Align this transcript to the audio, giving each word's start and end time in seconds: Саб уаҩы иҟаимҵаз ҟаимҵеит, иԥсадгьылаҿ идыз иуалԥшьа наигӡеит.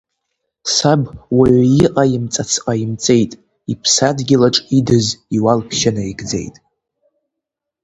Саб 0.75 1.03
уаҩы 1.37 1.65
иҟаимҵаз 1.85 2.51
ҟаимҵеит, 2.63 3.31
иԥсадгьылаҿ 3.71 4.55
идыз 4.77 5.07
иуалԥшьа 5.37 5.91
наигӡеит. 5.95 6.55